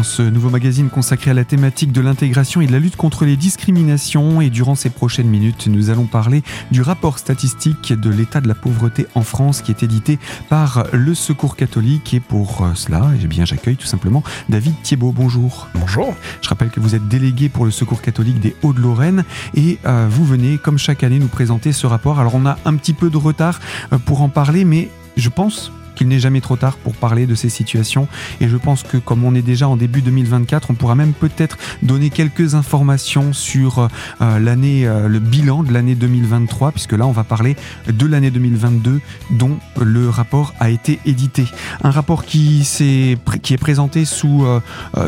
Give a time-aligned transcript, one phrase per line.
[0.00, 3.26] dans ce nouveau magazine consacré à la thématique de l'intégration et de la lutte contre
[3.26, 4.40] les discriminations.
[4.40, 8.54] Et durant ces prochaines minutes, nous allons parler du rapport statistique de l'état de la
[8.54, 10.18] pauvreté en France qui est édité
[10.48, 12.14] par le Secours catholique.
[12.14, 15.12] Et pour euh, cela, eh bien, j'accueille tout simplement David Thiebaud.
[15.12, 15.68] Bonjour.
[15.74, 16.14] Bonjour.
[16.40, 20.24] Je rappelle que vous êtes délégué pour le Secours catholique des Hauts-de-Lorraine et euh, vous
[20.24, 22.18] venez, comme chaque année, nous présenter ce rapport.
[22.20, 23.60] Alors, on a un petit peu de retard
[23.92, 27.34] euh, pour en parler, mais je pense qu'il n'est jamais trop tard pour parler de
[27.34, 28.08] ces situations.
[28.40, 31.58] Et je pense que comme on est déjà en début 2024, on pourra même peut-être
[31.82, 33.90] donner quelques informations sur
[34.22, 37.54] euh, l'année, euh, le bilan de l'année 2023, puisque là on va parler
[37.86, 41.44] de l'année 2022 dont le rapport a été édité.
[41.84, 44.60] Un rapport qui, est, qui est présenté sous euh,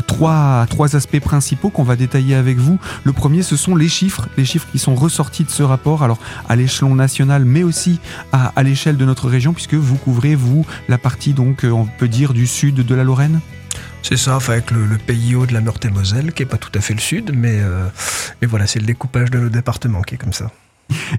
[0.07, 2.79] trois, trois aspects principaux qu'on va détailler avec vous.
[3.05, 6.19] Le premier, ce sont les chiffres, les chiffres qui sont ressortis de ce rapport, alors
[6.51, 7.99] à l'échelon national, mais aussi
[8.33, 11.87] à, à l'échelle de notre région, puisque vous couvrez, vous, la partie donc, euh, on
[11.87, 13.41] peut dire, du sud de la Lorraine?
[14.03, 16.81] C'est ça, enfin avec le, pays haut de la Meurthe-et-Moselle, qui est pas tout à
[16.81, 17.87] fait le sud, mais, euh,
[18.41, 20.51] mais voilà, c'est le découpage de nos départements qui est comme ça.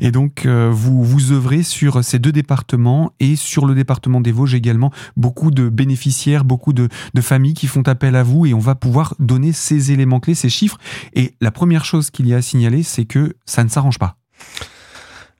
[0.01, 4.31] Et donc, euh, vous, vous œuvrez sur ces deux départements et sur le département des
[4.31, 4.91] Vosges également.
[5.17, 8.75] Beaucoup de bénéficiaires, beaucoup de, de, familles qui font appel à vous et on va
[8.75, 10.77] pouvoir donner ces éléments clés, ces chiffres.
[11.13, 14.17] Et la première chose qu'il y a à signaler, c'est que ça ne s'arrange pas.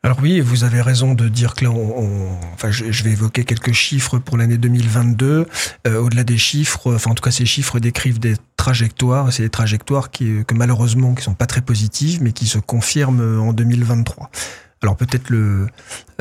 [0.06, 3.72] Alors oui, vous avez raison de dire que là, on, enfin, je, vais évoquer quelques
[3.72, 5.48] chiffres pour l'année 2022.
[5.88, 9.32] Euh, au-delà des chiffres, enfin en tout cas, ces chiffres décrivent des trajectoires.
[9.32, 13.40] C'est des trajectoires qui, que malheureusement, qui sont pas très positives, mais qui se confirment
[13.40, 14.30] en 2023.
[14.84, 15.67] Alors peut-être le,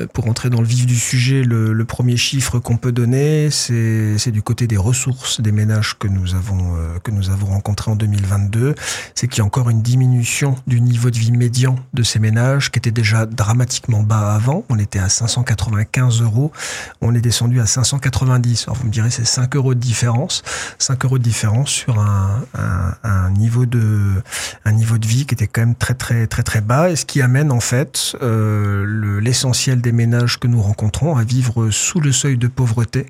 [0.00, 4.30] euh, pour entrer dans le vif du sujet, le, premier chiffre qu'on peut donner, c'est
[4.30, 7.96] du côté des ressources des ménages que nous avons euh, que nous avons rencontrés en
[7.96, 8.76] 2022.
[9.16, 12.70] C'est qu'il y a encore une diminution du niveau de vie médian de ces ménages
[12.70, 14.64] qui était déjà dramatiquement bas avant.
[14.68, 16.52] On était à 595 euros,
[17.00, 18.64] on est descendu à 590.
[18.68, 20.42] Alors vous me direz c'est 5 euros de différence,
[20.78, 24.22] 5 euros de différence sur un, un, un niveau de
[24.64, 27.04] un niveau de vie qui était quand même très très très très bas et ce
[27.04, 32.00] qui amène en fait euh, euh, l'essentiel des ménages que nous rencontrons à vivre sous
[32.00, 33.06] le seuil de pauvreté.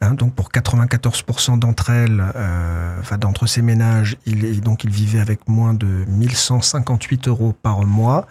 [0.00, 5.48] Hein, donc pour 94% d'entre elles, euh, d'entre ces ménages, il, donc ils vivaient avec
[5.48, 8.28] moins de 1158 euros par mois.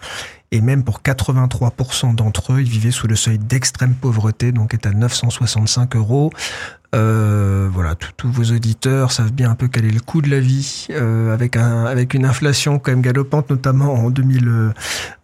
[0.52, 4.86] Et même pour 83% d'entre eux, ils vivaient sous le seuil d'extrême pauvreté, donc est
[4.86, 6.31] à 965 euros.
[6.97, 10.40] Euh, voilà, tous vos auditeurs savent bien un peu quel est le coût de la
[10.40, 14.72] vie euh, avec avec une inflation quand même galopante, notamment en 2000 euh,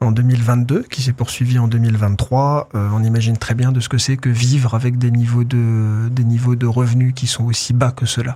[0.01, 2.69] 2022, qui s'est poursuivie en 2023.
[2.75, 6.09] Euh, on imagine très bien de ce que c'est que vivre avec des niveaux de
[6.09, 8.35] des niveaux de revenus qui sont aussi bas que cela.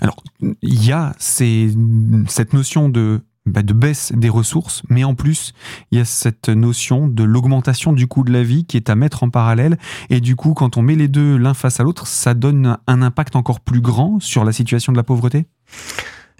[0.00, 5.52] Alors, il y a cette notion de bah, de baisse des ressources, mais en plus,
[5.90, 8.96] il y a cette notion de l'augmentation du coût de la vie qui est à
[8.96, 9.78] mettre en parallèle.
[10.10, 13.02] Et du coup, quand on met les deux l'un face à l'autre, ça donne un
[13.02, 15.46] impact encore plus grand sur la situation de la pauvreté?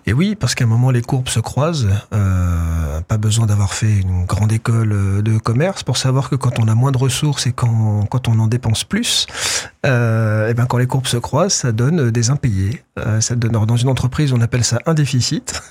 [0.06, 1.88] Et oui, parce qu'à un moment les courbes se croisent.
[2.12, 6.58] Euh, pas besoin d'avoir fait une grande école euh, de commerce pour savoir que quand
[6.58, 9.26] on a moins de ressources et quand, quand on en dépense plus,
[9.84, 12.82] euh, et ben quand les courbes se croisent, ça donne des impayés.
[12.98, 15.62] Euh, ça donne, dans une entreprise, on appelle ça un déficit.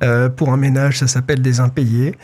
[0.36, 2.16] pour un ménage, ça s'appelle des impayés.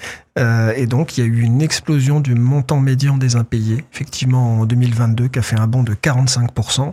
[0.77, 4.67] Et donc, il y a eu une explosion du montant médian des impayés, effectivement en
[4.67, 6.91] 2022, qui a fait un bond de 45%.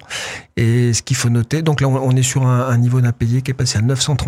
[0.58, 3.52] Et ce qu'il faut noter, donc là, on est sur un, un niveau d'impayé qui
[3.52, 3.82] est passé à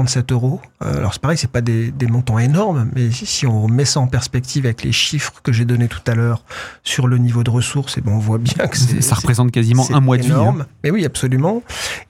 [0.03, 0.62] 937 euros.
[0.84, 4.00] Euh, alors, c'est pareil, c'est pas des, des, montants énormes, mais si on met ça
[4.00, 6.44] en perspective avec les chiffres que j'ai donnés tout à l'heure
[6.84, 10.00] sur le niveau de ressources, et ben on voit bien que ça représente quasiment un
[10.00, 10.31] mois de vie.
[10.31, 10.66] Hein.
[10.84, 11.63] Mais oui, absolument.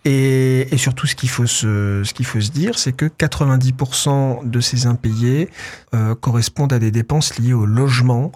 [0.05, 4.49] Et, et surtout, ce qu'il faut se, ce qu'il faut se dire, c'est que 90%
[4.49, 5.49] de ces impayés
[5.93, 8.31] euh, correspondent à des dépenses liées au logement,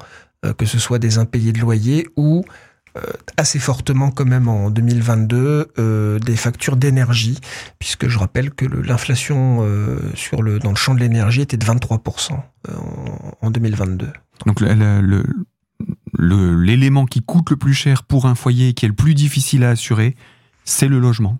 [0.46, 2.46] euh, que ce soit des impayés de loyer ou
[3.38, 7.40] assez fortement quand même en 2022 euh, des factures d'énergie,
[7.80, 9.66] puisque je rappelle que l'inflation
[10.16, 12.40] sur le, dans le champ de l'énergie était de 23%
[13.41, 14.08] en, 2022.
[14.46, 14.61] Donc
[16.20, 19.64] l'élément qui coûte le plus cher pour un foyer et qui est le plus difficile
[19.64, 20.16] à assurer,
[20.66, 21.40] c'est le logement.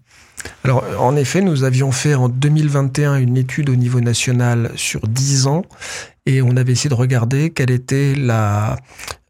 [0.64, 5.48] Alors, en effet, nous avions fait en 2021 une étude au niveau national sur 10
[5.48, 5.64] ans
[6.26, 8.78] et on avait essayé de regarder quelle était la,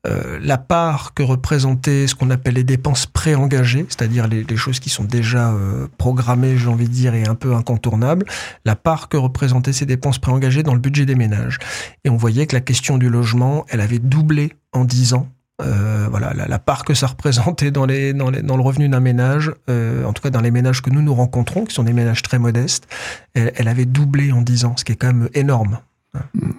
[0.06, 4.90] euh, la part que représentaient ce qu'on appelle les dépenses préengagées, c'est-à-dire les, choses qui
[4.90, 8.26] sont déjà euh, programmées, j'ai envie de dire, et un peu incontournables,
[8.64, 11.58] la part que représentaient ces dépenses préengagées dans le budget des ménages.
[12.04, 15.28] Et on voyait que la question du logement, elle avait doublé en 10 ans
[15.60, 20.30] euh, voilà, la, part que ça représentait dans, le revenu d'un ménage, en tout cas
[20.30, 22.88] dans les ménages que nous nous rencontrons, qui sont des ménages très modestes,
[23.34, 25.80] elle, avait doublé en 10 ans, ce qui est quand même énorme.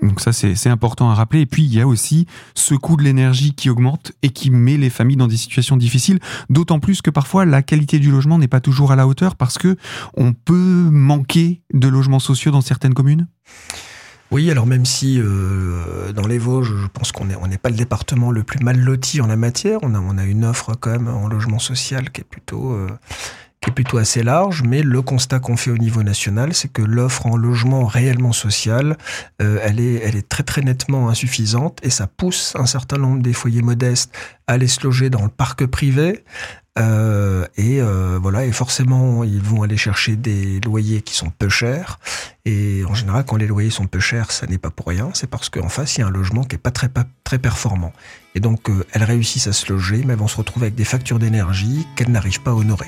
[0.03, 1.41] Donc ça, c'est important à rappeler.
[1.41, 4.77] Et puis, il y a aussi ce coût de l'énergie qui augmente et qui met
[4.77, 6.19] les familles dans des situations difficiles,
[6.51, 9.59] d'autant plus que parfois la qualité du logement n'est pas toujours à la hauteur parce
[9.59, 9.77] que
[10.17, 13.27] on peut manquer de logements sociaux dans certaines communes.
[14.31, 17.77] Oui, alors même si euh, dans les Vosges, je pense qu'on n'est on pas le
[17.77, 20.91] département le plus mal loti en la matière, on a, on a une offre quand
[20.91, 22.89] même en logement social qui est plutôt euh,
[23.69, 27.27] est plutôt assez large, mais le constat qu'on fait au niveau national, c'est que l'offre
[27.27, 28.97] en logement réellement social,
[29.43, 33.23] euh, elle, est, elle est très très nettement insuffisante et ça pousse un certain nombre
[33.23, 34.13] des foyers modestes
[34.47, 36.25] à aller se loger dans le parc privé.
[36.79, 41.49] Euh, et euh, voilà, et forcément, ils vont aller chercher des loyers qui sont peu
[41.49, 41.99] chers.
[42.45, 45.11] Et en général, quand les loyers sont peu chers, ça n'est pas pour rien.
[45.15, 47.39] C'est parce qu'en face, il y a un logement qui est pas très, pas, très
[47.39, 47.93] performant.
[48.39, 50.85] Et donc, euh, elles réussissent à se loger, mais elles vont se retrouver avec des
[50.85, 52.87] factures d'énergie qu'elles n'arrivent pas à honorer.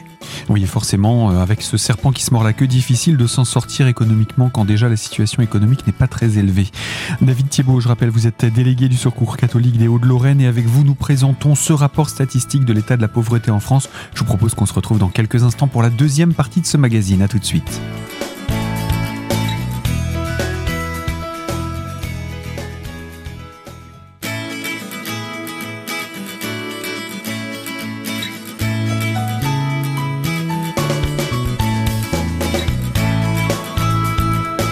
[0.48, 3.88] Oui, forcément, euh, avec ce serpent qui se mord la queue, difficile de s'en sortir
[3.88, 6.68] économiquement quand déjà la situation économique n'est pas très élevée.
[7.20, 10.84] David Thiebaud, je rappelle, vous êtes délégué du Secours catholique des Hauts-de-Lorraine et avec vous,
[10.84, 13.88] nous présentons ce rapport statistique de l'état de la pauvreté en France.
[14.14, 16.76] Je vous propose qu'on se retrouve dans quelques instants pour la deuxième partie de ce
[16.76, 17.22] magazine.
[17.22, 17.80] À tout de suite.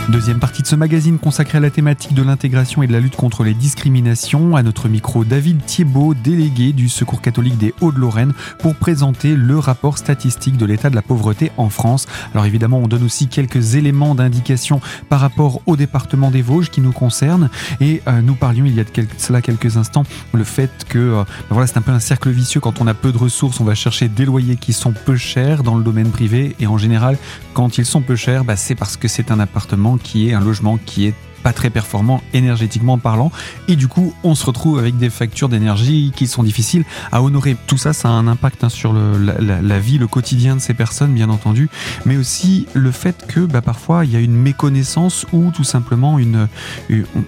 [0.08, 3.16] Deuxième partie de ce magazine consacré à la thématique de l'intégration et de la lutte
[3.16, 4.56] contre les discriminations.
[4.56, 9.98] À notre micro, David Thiebaud, délégué du Secours catholique des Hauts-de-Lorraine, pour présenter le rapport
[9.98, 12.06] statistique de l'état de la pauvreté en France.
[12.32, 16.80] Alors évidemment, on donne aussi quelques éléments d'indication par rapport au département des Vosges qui
[16.80, 17.50] nous concerne.
[17.82, 21.24] Et euh, nous parlions il y a de cela quelques instants, le fait que euh,
[21.24, 22.60] ben voilà, c'est un peu un cercle vicieux.
[22.60, 25.62] Quand on a peu de ressources, on va chercher des loyers qui sont peu chers
[25.62, 26.56] dans le domaine privé.
[26.60, 27.18] Et en général,
[27.52, 30.40] quand ils sont peu chers, bah, c'est parce que c'est un appartement qui est un
[30.40, 33.30] logement qui est pas très performant énergétiquement parlant
[33.68, 37.56] et du coup on se retrouve avec des factures d'énergie qui sont difficiles à honorer.
[37.66, 41.12] Tout ça ça a un impact hein, sur la, vie, le quotidien de ces personnes
[41.12, 41.68] bien entendu,
[42.04, 46.18] mais aussi le fait que bah, parfois il y a une méconnaissance ou tout simplement
[46.18, 46.48] une,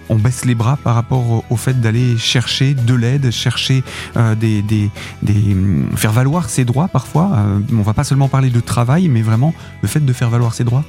[0.09, 3.83] on, baisse les bras par rapport au, fait d'aller chercher de l'aide, chercher
[4.17, 4.89] euh, des, des,
[5.21, 5.55] des,
[5.95, 7.31] faire valoir ses droits parfois.
[7.33, 10.53] Euh, on va pas seulement parler de travail mais vraiment le fait de faire valoir
[10.53, 10.83] ses droits.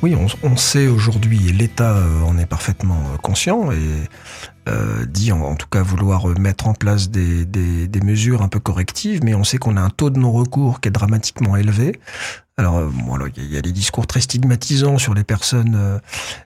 [0.00, 0.14] Oui,
[0.44, 4.08] on, sait aujourd'hui, et l'État euh, en est parfaitement euh, conscient, et
[4.68, 9.34] euh, dit en, tout cas vouloir mettre en place des, mesures un peu correctives, mais
[9.34, 11.98] on sait qu'on a un taux de non-recours qui est dramatiquement élevé.
[12.58, 12.90] Alors, euh,
[13.36, 15.98] il y a des discours très stigmatisants sur les personnes, euh,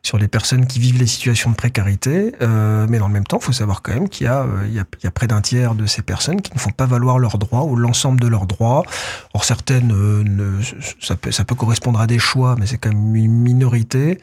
[0.03, 3.39] sur les personnes qui vivent les situations de précarité, euh, mais dans le même temps,
[3.41, 6.53] il faut savoir quand même qu'il y a, près d'un tiers de ces personnes qui
[6.53, 8.83] ne font pas valoir leurs droits ou l'ensemble de leurs droits.
[9.33, 10.61] Or, certaines, ne,
[11.01, 14.19] ça peut, correspondre à des choix, mais c'est quand même une minorité.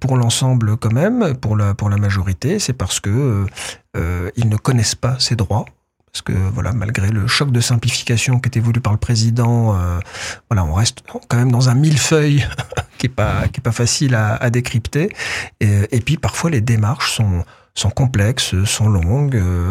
[0.00, 3.44] Pour l'ensemble quand même, pour la, majorité, c'est parce que
[3.94, 5.66] ils ne connaissent pas ces droits
[6.18, 10.00] parce que voilà, malgré le choc de simplification qui était voulu par le président, euh,
[10.50, 12.44] voilà, on reste quand même dans un millefeuille
[12.98, 15.10] qui est pas facile à, décrypter.
[15.60, 17.20] Et, puis parfois les démarches
[17.74, 19.36] sont complexes, sont longues.
[19.36, 19.70] Euh,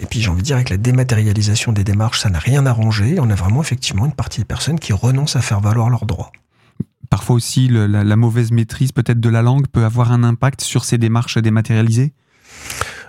[0.00, 3.16] et puis j'ai envie de dire avec la dématérialisation des démarches, ça n'a rien arrangé.
[3.20, 6.32] On a vraiment effectivement une partie des personnes qui renoncent à faire valoir leurs droits.
[7.10, 10.96] Parfois aussi, la mauvaise maîtrise peut-être de la langue peut avoir un impact sur ces
[10.96, 12.14] démarches dématérialisées.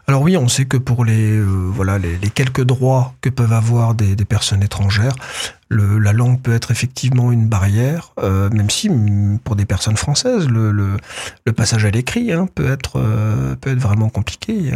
[0.10, 3.94] Alors oui, on sait que pour les euh, voilà les, quelques droits que peuvent avoir
[3.94, 5.14] des, personnes étrangères,
[5.70, 10.50] la langue peut être effectivement une barrière, euh, même si mm, pour des personnes françaises,
[10.50, 14.72] le, le, passage à l'écrit hein, peut être euh, peut être vraiment compliqué.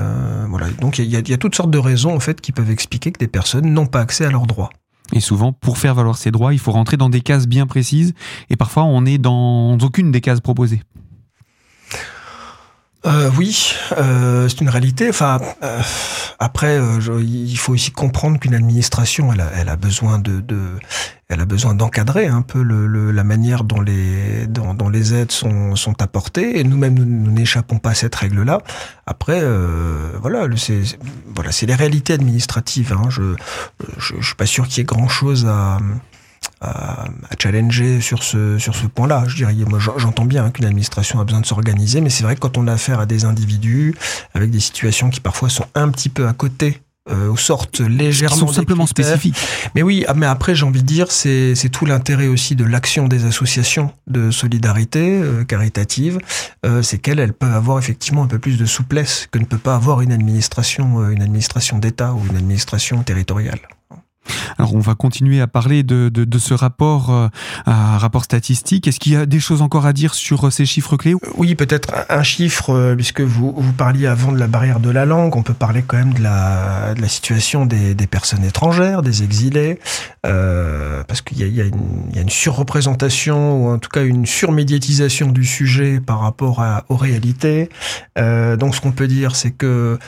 [0.49, 2.69] voilà, donc il y a, y a toutes sortes de raisons en fait qui peuvent
[2.69, 4.69] expliquer que des personnes n'ont pas accès à leurs droits.
[5.13, 8.13] Et souvent, pour faire valoir ses droits, il faut rentrer dans des cases bien précises,
[8.51, 10.83] et parfois on n'est dans aucune des cases proposées.
[13.05, 15.09] Euh, oui, euh, c'est une réalité.
[15.09, 15.81] Enfin, euh,
[16.39, 20.79] après, euh, il faut aussi comprendre qu'une administration, elle a, elle a besoin de, de,
[21.27, 25.75] elle a besoin d'encadrer un peu le, la manière dont les, dont, les aides sont,
[25.75, 26.59] sont apportées.
[26.59, 28.59] Et nous-mêmes, nous n'échappons pas à cette règle-là.
[29.05, 30.83] Après, euh, voilà, c'est
[31.35, 32.93] voilà, les réalités administratives.
[32.93, 33.09] Hein.
[33.09, 33.35] Je,
[33.97, 35.77] je, je suis pas sûr qu'il y ait grand-chose à
[36.63, 37.05] à,
[37.39, 39.25] challenger sur ce sur ce point-là.
[39.27, 42.39] Je dirais, moi, j'entends bien qu'une administration a besoin de s'organiser, mais c'est vrai que
[42.39, 43.95] quand on a affaire à des individus
[44.33, 48.35] avec des situations qui parfois sont un petit peu à côté euh, ou sortent légèrement
[48.37, 49.35] sont simplement spécifiques.
[49.75, 52.63] Mais oui, ah, mais après j'ai envie de dire c'est c'est tout l'intérêt aussi de
[52.63, 56.19] l'action des associations de solidarité euh, caritative,
[56.65, 59.57] euh, c'est qu'elles elles peuvent avoir effectivement un peu plus de souplesse que ne peut
[59.57, 63.59] pas avoir une administration euh, une administration d'État ou une administration territoriale.
[64.57, 67.27] Alors on va continuer à parler de, ce rapport, euh,
[67.65, 68.87] rapport statistique.
[68.87, 71.55] Est-ce qu'il y a des choses encore à dire sur euh, ces chiffres clés Oui,
[71.55, 75.35] peut-être un chiffre, euh, puisque vous, vous parliez avant de la barrière de la langue,
[75.35, 79.79] on peut parler quand même de la, situation des, personnes étrangères, des exilés,
[80.23, 86.19] parce qu'il y, a, une surreprésentation, ou en tout cas une surmédiatisation du sujet par
[86.21, 87.69] rapport aux réalités.
[88.15, 89.99] Donc ce qu'on peut dire, c'est que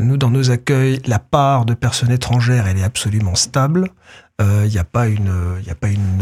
[0.00, 3.90] nous, dans nos accueils, la part de personnes étrangères, elle est absolument stable.
[4.40, 5.32] Il euh, n'y a pas une,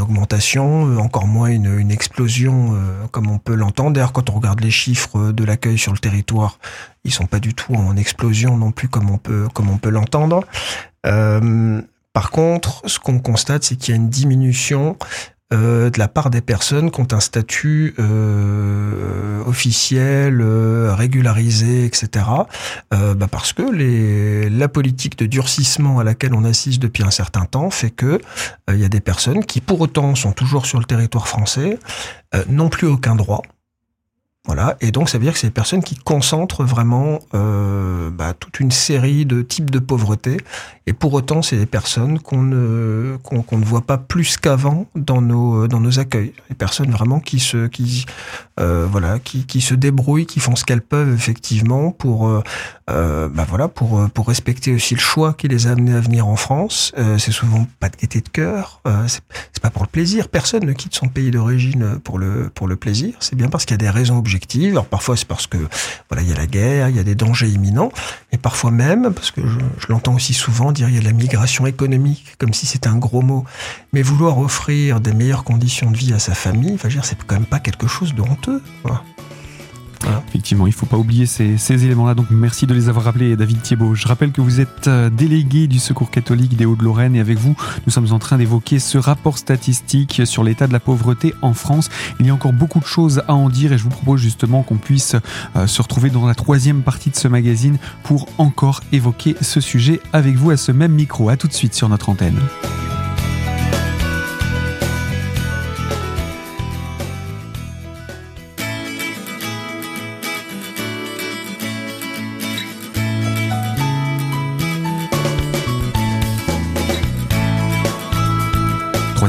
[0.00, 3.92] augmentation, euh, encore moins une, explosion euh, comme on peut l'entendre.
[3.92, 6.58] D'ailleurs, quand on regarde les chiffres de l'accueil sur le territoire,
[7.04, 10.44] ils sont pas du tout en explosion non plus comme on peut l'entendre.
[11.02, 14.96] par contre, ce qu'on constate, c'est qu'il y a une diminution
[15.52, 22.26] euh, de la part des personnes qui ont un statut euh, officiel, euh, régularisé, etc.
[22.90, 23.62] Bah parce que
[24.48, 28.20] la politique de durcissement à laquelle on assiste depuis un certain temps fait que
[28.68, 31.78] il y a des personnes qui, pour autant, sont toujours sur le territoire français,
[32.48, 33.42] n'ont plus aucun droit.
[34.46, 38.32] Voilà, et donc ça veut dire que c'est des personnes qui concentrent vraiment euh, bah,
[38.32, 40.36] toute une série de types de pauvreté,
[40.86, 45.20] et pour autant c'est des personnes qu'on ne qu'on ne voit pas plus qu'avant dans
[45.20, 48.06] nos dans nos accueils, des personnes vraiment qui se qui
[48.60, 52.42] euh, voilà qui, qui se débrouillent, qui font ce qu'elles peuvent effectivement pour euh,
[52.88, 56.28] euh bah voilà pour pour respecter aussi le choix qui les a amenés à venir
[56.28, 56.92] en France.
[56.98, 59.22] Euh, c'est souvent pas de gaieté de cœur, euh, c'est
[59.60, 60.28] pas pour le plaisir.
[60.28, 63.14] Personne ne quitte son pays d'origine pour le pour le plaisir.
[63.18, 64.35] C'est bien parce qu'il y a des raisons objectives
[64.70, 65.58] alors parfois c'est parce que
[66.08, 67.90] voilà il y a la guerre, il y a des dangers imminents,
[68.32, 71.66] mais parfois même parce que je, l'entends aussi souvent dire il y a la migration
[71.66, 73.44] économique comme si c'était un gros mot,
[73.92, 77.46] mais vouloir offrir des meilleures conditions de vie à sa famille, enfin c'est quand même
[77.46, 78.62] pas quelque chose de honteux.
[80.28, 82.14] Effectivement, il ne faut pas oublier ces, éléments-là.
[82.14, 83.94] Donc merci de les avoir rappelés, David Thiebaud.
[83.94, 87.56] Je rappelle que vous êtes euh, délégué du Secours catholique des Hauts-de-Lorraine et avec vous,
[87.86, 91.88] nous sommes en train d'évoquer ce rapport statistique sur l'état de la pauvreté en France.
[92.20, 94.62] Il y a encore beaucoup de choses à en dire et je vous propose justement
[94.62, 95.16] qu'on puisse
[95.56, 100.00] euh, se retrouver dans la troisième partie de ce magazine pour encore évoquer ce sujet
[100.12, 101.28] avec vous à ce même micro.
[101.28, 102.38] À tout de suite sur notre antenne.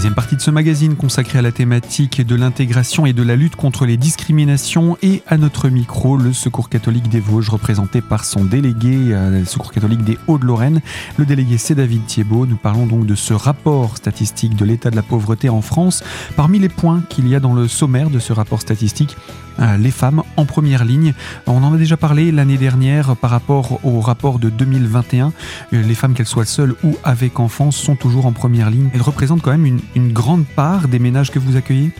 [0.07, 3.57] Troisième partie de ce magazine consacré à la thématique de l'intégration et de la lutte
[3.57, 8.45] contre les discriminations et à notre micro, le Secours catholique des Vosges, représenté par son
[8.45, 10.79] délégué, euh, le Secours catholique des Hauts-de-Lorraine.
[11.17, 12.45] Le délégué, c'est David Thiebaud.
[12.45, 16.05] Nous parlons donc de ce rapport statistique de l'état de la pauvreté en France.
[16.37, 19.17] Parmi les points qu'il y a dans le sommaire de ce rapport statistique,
[19.59, 21.13] euh, les femmes en première ligne.
[21.47, 25.33] On en a déjà parlé l'année dernière par rapport au rapport de 2021.
[25.73, 28.89] Euh, les femmes, qu'elles soient seules ou avec enfants, sont toujours en première ligne.
[28.93, 31.91] Elles représentent quand même une, une grande part des ménages que vous accueillez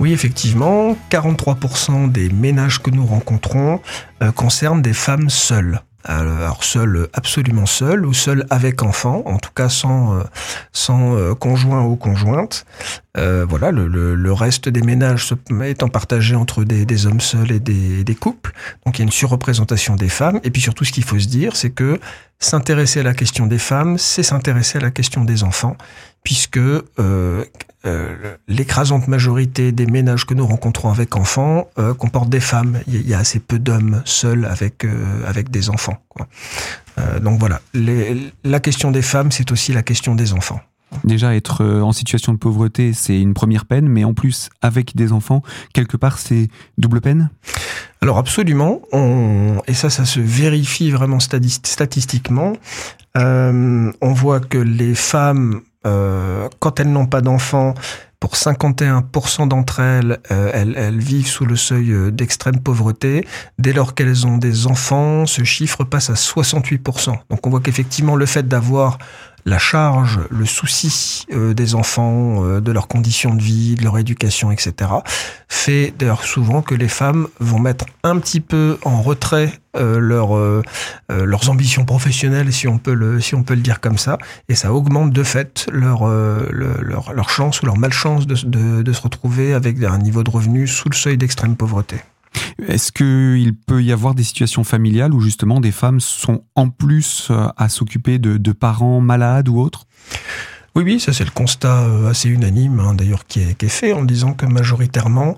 [0.00, 3.80] oui, effectivement, 43% des ménages que nous rencontrons
[4.20, 5.80] euh, concernent des femmes seules.
[6.04, 10.22] Alors seul, absolument seul, ou seul avec enfant, en tout cas sans, euh,
[10.72, 12.66] sans euh, conjoint ou conjointe.
[13.16, 15.32] Euh, voilà, le, le, reste des ménages
[15.64, 18.52] étant partagé entre des, des hommes seuls et des, des, couples.
[18.84, 20.40] Donc il y a une surreprésentation des femmes.
[20.44, 22.00] Et puis surtout, ce qu'il faut se dire, c'est que
[22.38, 25.76] s'intéresser à la question des femmes, c'est s'intéresser à la question des enfants
[26.24, 27.44] puisque euh,
[27.84, 32.80] euh, l'écrasante majorité des ménages que nous rencontrons avec enfants euh, comportent des femmes.
[32.86, 35.98] Il y a assez peu d'hommes seuls avec euh, avec des enfants.
[36.08, 36.28] Quoi.
[36.98, 40.60] Euh, donc voilà, les, la question des femmes, c'est aussi la question des enfants.
[41.04, 45.12] Déjà, être en situation de pauvreté, c'est une première peine, mais en plus, avec des
[45.12, 47.30] enfants, quelque part, c'est double peine?
[48.02, 49.62] Alors absolument, on...
[49.66, 52.52] et ça, ça se vérifie vraiment statistiquement.
[53.14, 57.74] On voit que les femmes euh, quand elles n'ont pas d'enfants,
[58.22, 63.26] pour 51% d'entre elles, euh, elles, elles, vivent sous le seuil euh, d'extrême pauvreté.
[63.58, 67.16] Dès lors qu'elles ont des enfants, ce chiffre passe à 68%.
[67.30, 68.98] Donc on voit qu'effectivement le fait d'avoir
[69.44, 73.98] la charge, le souci euh, des enfants, euh, de leurs conditions de vie, de leur
[73.98, 74.90] éducation, etc.,
[75.48, 80.62] fait d'ailleurs souvent que les femmes vont mettre un petit peu en retrait euh, euh,
[81.10, 84.18] euh, leurs ambitions professionnelles, si on peut le, si on peut le dire comme ça,
[84.50, 88.92] et ça augmente de fait leur, leur, leur chance ou leur malchance de, de, de
[88.92, 91.96] se retrouver avec un niveau de revenu sous le seuil d'extrême pauvreté.
[92.68, 97.28] Est-ce qu'il peut y avoir des situations familiales où justement des femmes sont en plus
[97.30, 99.86] euh, à s'occuper de, parents malades ou autres?
[100.74, 104.04] Oui, oui, ça c'est le constat euh, assez unanime hein, d'ailleurs qui, est fait en
[104.04, 105.36] disant que majoritairement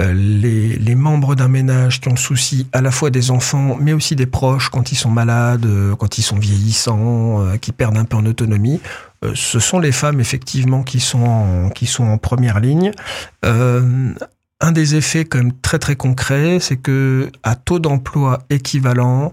[0.00, 4.14] les, les, membres d'un ménage qui ont souci à la fois des enfants, mais aussi
[4.14, 5.66] des proches quand ils sont malades,
[5.98, 8.80] quand ils sont vieillissants, qui perdent un peu en autonomie,
[9.34, 12.92] ce sont les femmes effectivement qui sont qui sont en première ligne.
[14.60, 19.30] Un des effets quand même très très concrets, c'est que à taux d'emploi équivalent,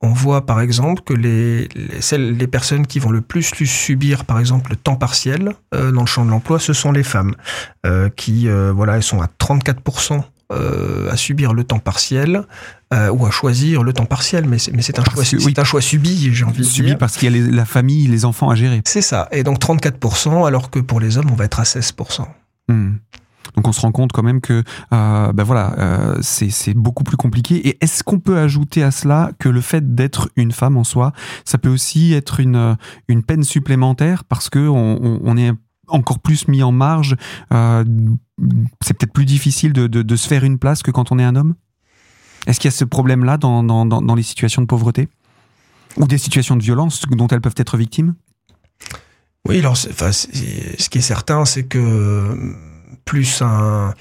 [0.00, 4.24] on voit par exemple que les, les, celles, les personnes qui vont le plus subir
[4.24, 7.34] par exemple le temps partiel euh, dans le champ de l'emploi, ce sont les femmes
[7.86, 12.42] euh, qui euh, voilà, elles sont à 34% euh, à subir le temps partiel
[12.94, 15.52] euh, ou à choisir le temps partiel, mais c'est, mais c'est un choix, que, oui.
[15.54, 16.98] un choix subi, j'ai envie de subi dire.
[16.98, 18.80] parce qu'il y a les, la famille, les enfants à gérer.
[18.86, 22.24] C'est ça, et donc 34%, alors que pour les hommes, on va être à 16%.
[22.68, 22.92] Hmm.
[23.58, 24.62] Donc on se rend compte quand même que
[24.92, 27.56] euh, ben voilà, euh, c'est, beaucoup plus compliqué.
[27.66, 31.12] Et est-ce qu'on peut ajouter à cela que le fait d'être une femme en soi,
[31.44, 32.76] ça peut aussi être une,
[33.08, 35.50] une peine supplémentaire parce que on, est
[35.88, 37.16] encore plus mis en marge.
[37.52, 37.84] Euh,
[38.80, 41.24] c'est peut-être plus difficile de, de, de, se faire une place que quand on est
[41.24, 41.56] un homme?
[42.46, 45.08] Est-ce qu'il y a ce problème-là dans, dans, dans les situations de pauvreté?
[45.96, 48.14] Ou des situations de violence dont elles peuvent être victimes?
[49.48, 50.28] Oui, alors enfin, ce
[50.88, 52.54] qui est certain, c'est que
[53.08, 53.94] plus un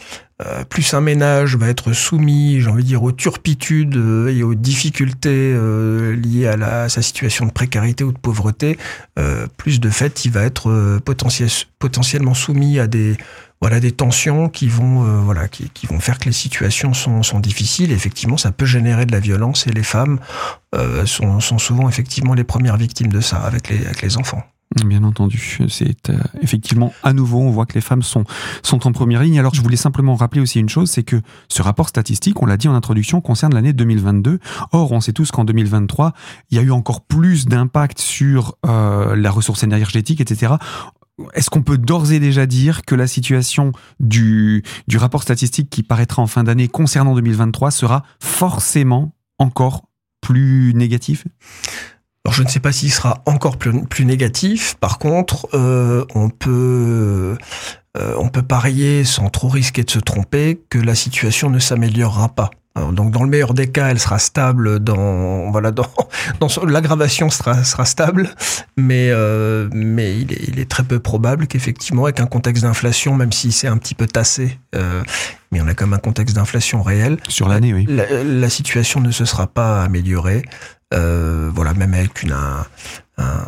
[0.46, 4.44] euh, plus un ménage va être soumis, j'ai envie de dire, aux turpitudes euh, et
[4.44, 8.78] aux difficultés euh, liées à, la, à, sa situation de précarité ou de pauvreté,
[9.58, 11.50] plus de fait, il va être potentiel,
[11.80, 13.18] potentiellement soumis à des
[13.62, 17.92] voilà des tensions qui vont voilà qui, vont faire que les situations sont, sont difficiles.
[17.92, 20.20] Et effectivement, ça peut générer de la violence et les femmes
[21.06, 24.44] sont, sont souvent effectivement les premières victimes de ça avec les avec les enfants.
[24.76, 28.26] Bien entendu, c'est euh, effectivement à nouveau, on voit que les femmes sont,
[28.64, 29.40] sont en première ligne.
[29.40, 32.58] Alors je voulais simplement rappeler aussi une chose, c'est que ce rapport statistique, on l'a
[32.58, 34.40] dit en introduction, concerne l'année 2022.
[34.74, 36.12] Or, on sait tous qu'en 2023,
[36.52, 40.56] il y a eu encore plus d'impact sur euh, la ressource énergétique, etc.
[41.34, 43.72] Est-ce qu'on peut d'ores et déjà dire que la situation
[44.02, 49.86] du, du rapport statistique qui paraîtra en fin d'année concernant 2023 sera forcément encore
[50.22, 51.24] plus négative?
[52.27, 54.75] Alors je ne sais pas s'il sera encore plus, plus, négatif.
[54.81, 57.38] Par contre, euh, on peut
[57.98, 62.27] euh, on peut parier sans trop risquer de se tromper que la situation ne s'améliorera
[62.27, 62.50] pas.
[62.75, 65.88] Alors, donc dans le meilleur des cas, elle sera stable dans voilà dans,
[66.41, 68.29] dans l'aggravation sera sera stable,
[68.75, 73.16] mais euh, mais il est, il est très peu probable qu'effectivement avec un contexte d'inflation,
[73.16, 75.01] même si c'est un petit peu tassé, euh,
[75.51, 77.85] mais on a quand même un contexte d'inflation réel sur l'année, oui.
[77.90, 80.44] La, la, situation ne se sera pas améliorée.
[80.94, 82.66] Euh, voilà, même avec une, un,
[83.18, 83.46] un,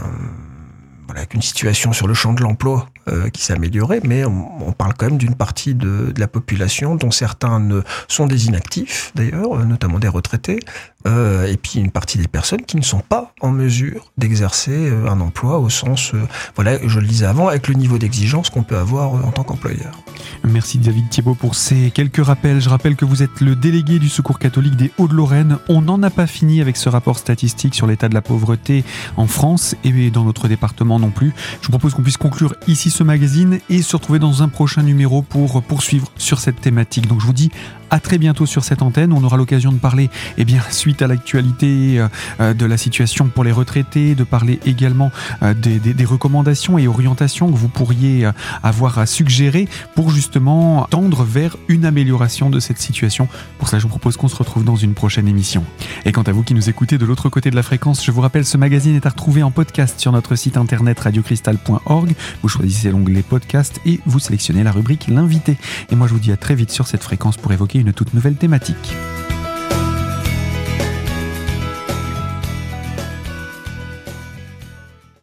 [1.09, 4.71] voilà, avec une situation sur le champ de l'emploi euh, qui s'est améliorée, mais on,
[4.73, 9.11] parle quand même d'une partie de, de, la population dont certains ne, sont des inactifs,
[9.15, 10.59] d'ailleurs, notamment des retraités,
[11.07, 15.09] euh, et puis une partie des personnes qui ne sont pas en mesure d'exercer euh,
[15.09, 18.63] un emploi au sens, euh, voilà, je le disais avant, avec le niveau d'exigence qu'on
[18.63, 19.97] peut avoir en tant qu'employeur.
[20.43, 22.59] Merci David Thiebaud pour ces quelques rappels.
[22.59, 25.57] Je rappelle que vous êtes le délégué du Secours catholique des Hauts-de-Lorraine.
[25.69, 28.83] On n'en a pas fini avec ce rapport statistique sur l'état de la pauvreté
[29.15, 31.33] en France et dans notre département non plus.
[31.61, 34.83] Je vous propose qu'on puisse conclure ici ce magazine et se retrouver dans un prochain
[34.83, 37.07] numéro pour poursuivre sur cette thématique.
[37.07, 37.51] Donc je vous dis
[37.89, 39.13] à très bientôt sur cette antenne.
[39.13, 41.99] On aura l'occasion de parler, eh bien, suite à l'actualité
[42.39, 45.11] euh, de la situation pour les retraités, de parler également
[45.43, 48.31] euh, des, recommandations et orientations que vous pourriez euh,
[48.63, 53.27] avoir à suggérer pour justement tendre vers une amélioration de cette situation.
[53.57, 55.63] Pour cela, je vous propose qu'on se retrouve dans une prochaine émission.
[56.05, 58.21] Et quant à vous qui nous écoutez de l'autre côté de la fréquence, je vous
[58.21, 62.13] rappelle, ce magazine est à retrouver en podcast sur notre site internet radiocristal.org.
[62.41, 65.57] Vous choisissez l'onglet podcast et vous sélectionnez la rubrique l'invité.
[65.91, 68.13] Et moi, je vous dis à très vite sur cette fréquence pour évoquer une toute
[68.13, 68.93] nouvelle thématique.